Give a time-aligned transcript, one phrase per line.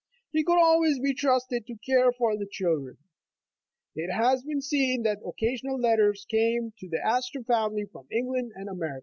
[0.31, 2.97] He could always be trusted to care for the children.
[3.95, 8.67] It has been seen that occasional letters came to the Astor family from England and
[8.67, 8.99] America.